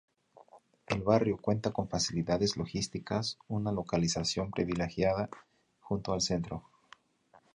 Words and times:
El 0.87 1.03
barrio 1.03 1.37
cuenta 1.37 1.71
con 1.73 1.87
facilidades 1.87 2.57
logísticas 2.57 3.37
una 3.47 3.71
localización 3.71 4.49
privilegiada 4.49 5.29
junto 5.79 6.11
al 6.13 6.21
Centro. 6.21 6.63